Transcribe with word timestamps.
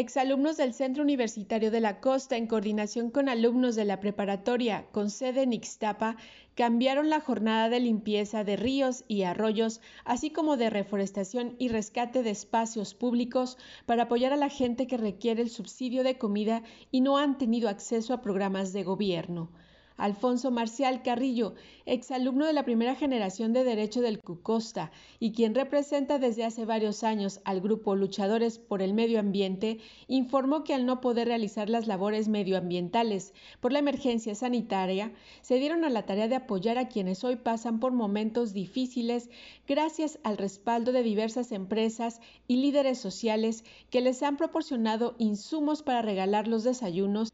Exalumnos 0.00 0.56
del 0.56 0.74
Centro 0.74 1.02
Universitario 1.02 1.72
de 1.72 1.80
la 1.80 1.98
Costa, 1.98 2.36
en 2.36 2.46
coordinación 2.46 3.10
con 3.10 3.28
alumnos 3.28 3.74
de 3.74 3.84
la 3.84 3.98
preparatoria 3.98 4.86
con 4.92 5.10
sede 5.10 5.42
en 5.42 5.52
Ixtapa, 5.52 6.16
cambiaron 6.54 7.10
la 7.10 7.18
jornada 7.18 7.68
de 7.68 7.80
limpieza 7.80 8.44
de 8.44 8.54
ríos 8.54 9.02
y 9.08 9.24
arroyos, 9.24 9.80
así 10.04 10.30
como 10.30 10.56
de 10.56 10.70
reforestación 10.70 11.56
y 11.58 11.66
rescate 11.66 12.22
de 12.22 12.30
espacios 12.30 12.94
públicos 12.94 13.58
para 13.86 14.04
apoyar 14.04 14.32
a 14.32 14.36
la 14.36 14.50
gente 14.50 14.86
que 14.86 14.98
requiere 14.98 15.42
el 15.42 15.50
subsidio 15.50 16.04
de 16.04 16.16
comida 16.16 16.62
y 16.92 17.00
no 17.00 17.18
han 17.18 17.36
tenido 17.36 17.68
acceso 17.68 18.14
a 18.14 18.22
programas 18.22 18.72
de 18.72 18.84
gobierno. 18.84 19.50
Alfonso 19.98 20.52
Marcial 20.52 21.02
Carrillo, 21.02 21.54
exalumno 21.84 22.46
de 22.46 22.52
la 22.52 22.64
primera 22.64 22.94
generación 22.94 23.52
de 23.52 23.64
Derecho 23.64 24.00
del 24.00 24.20
Cucosta 24.20 24.92
y 25.18 25.32
quien 25.32 25.56
representa 25.56 26.20
desde 26.20 26.44
hace 26.44 26.64
varios 26.64 27.02
años 27.02 27.40
al 27.44 27.60
grupo 27.60 27.96
Luchadores 27.96 28.60
por 28.60 28.80
el 28.80 28.94
Medio 28.94 29.18
Ambiente, 29.18 29.78
informó 30.06 30.62
que 30.62 30.72
al 30.72 30.86
no 30.86 31.00
poder 31.00 31.26
realizar 31.26 31.68
las 31.68 31.88
labores 31.88 32.28
medioambientales 32.28 33.34
por 33.58 33.72
la 33.72 33.80
emergencia 33.80 34.36
sanitaria, 34.36 35.12
se 35.42 35.56
dieron 35.56 35.84
a 35.84 35.90
la 35.90 36.06
tarea 36.06 36.28
de 36.28 36.36
apoyar 36.36 36.78
a 36.78 36.88
quienes 36.88 37.24
hoy 37.24 37.34
pasan 37.34 37.80
por 37.80 37.90
momentos 37.90 38.52
difíciles 38.52 39.30
gracias 39.66 40.20
al 40.22 40.38
respaldo 40.38 40.92
de 40.92 41.02
diversas 41.02 41.50
empresas 41.50 42.20
y 42.46 42.58
líderes 42.58 42.98
sociales 42.98 43.64
que 43.90 44.00
les 44.00 44.22
han 44.22 44.36
proporcionado 44.36 45.16
insumos 45.18 45.82
para 45.82 46.02
regalar 46.02 46.46
los 46.46 46.62
desayunos 46.62 47.32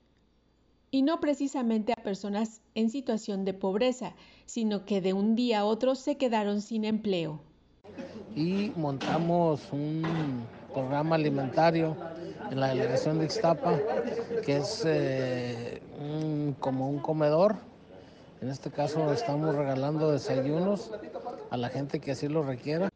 y 0.94 1.02
no 1.02 1.18
precisamente 1.18 1.92
a 1.92 2.00
personas 2.00 2.60
en 2.76 2.88
situación 2.88 3.44
de 3.44 3.52
pobreza, 3.52 4.14
sino 4.46 4.84
que 4.84 5.00
de 5.00 5.12
un 5.12 5.34
día 5.34 5.58
a 5.58 5.64
otro 5.64 5.96
se 5.96 6.16
quedaron 6.16 6.60
sin 6.60 6.84
empleo. 6.84 7.40
Y 8.36 8.70
montamos 8.76 9.60
un 9.72 10.44
programa 10.72 11.16
alimentario 11.16 11.96
en 12.48 12.60
la 12.60 12.68
delegación 12.68 13.18
de 13.18 13.24
Ixtapa, 13.24 13.76
que 14.46 14.58
es 14.58 14.84
eh, 14.86 15.82
como 16.60 16.88
un 16.88 17.00
comedor. 17.00 17.56
En 18.40 18.48
este 18.48 18.70
caso 18.70 19.12
estamos 19.12 19.52
regalando 19.52 20.12
desayunos 20.12 20.92
a 21.50 21.56
la 21.56 21.70
gente 21.70 21.98
que 21.98 22.12
así 22.12 22.28
lo 22.28 22.44
requiera 22.44 22.88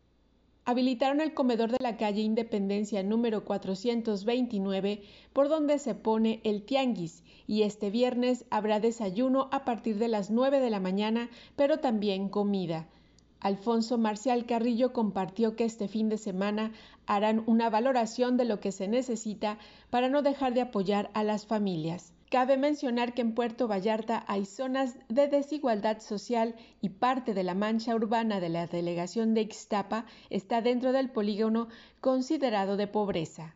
habilitaron 0.69 1.23
el 1.23 1.33
comedor 1.33 1.71
de 1.71 1.79
la 1.81 1.97
calle 1.97 2.21
Independencia 2.21 3.03
número 3.03 3.43
429 3.43 5.01
por 5.33 5.49
donde 5.49 5.79
se 5.79 5.95
pone 5.95 6.43
el 6.45 6.63
tianguis 6.63 7.25
y 7.47 7.63
este 7.63 7.89
viernes 7.89 8.45
habrá 8.51 8.79
desayuno 8.79 9.49
a 9.51 9.65
partir 9.65 9.97
de 9.97 10.09
las 10.09 10.29
9 10.31 10.61
de 10.61 10.69
la 10.69 10.79
mañana, 10.79 11.31
pero 11.57 11.79
también 11.79 12.29
comida. 12.29 12.87
Alfonso 13.41 13.97
Marcial 13.97 14.45
Carrillo 14.45 14.93
compartió 14.93 15.57
que 15.57 15.65
este 15.65 15.89
fin 15.89 16.11
de 16.11 16.19
semana 16.19 16.73
harán 17.07 17.45
una 17.47 17.71
valoración 17.71 18.37
de 18.37 18.45
lo 18.45 18.61
que 18.61 18.71
se 18.71 18.89
necesita 18.89 19.57
para 19.89 20.11
no 20.11 20.21
dejar 20.21 20.53
de 20.53 20.61
apoyar 20.61 21.11
a 21.15 21.25
las 21.25 21.47
familias. 21.47 22.13
Cabe 22.31 22.59
mencionar 22.59 23.15
que 23.15 23.23
en 23.23 23.35
Puerto 23.35 23.69
Vallarta 23.69 24.23
hay 24.29 24.45
zonas 24.45 24.99
de 25.09 25.29
desigualdad 25.29 26.01
social 26.01 26.55
y 26.83 26.91
parte 26.91 27.33
de 27.33 27.43
la 27.43 27.55
mancha 27.55 27.95
urbana 27.95 28.39
de 28.39 28.51
la 28.51 28.67
delegación 28.67 29.33
de 29.33 29.41
Ixtapa 29.41 30.05
está 30.29 30.61
dentro 30.61 30.93
del 30.93 31.09
polígono 31.09 31.69
considerado 32.03 32.77
de 32.77 32.87
pobreza. 32.87 33.55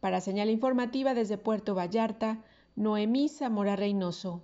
Para 0.00 0.20
señal 0.20 0.50
informativa 0.50 1.14
desde 1.14 1.38
Puerto 1.38 1.74
Vallarta, 1.74 2.44
Noemí 2.76 3.30
Zamora 3.30 3.74
Reynoso. 3.74 4.42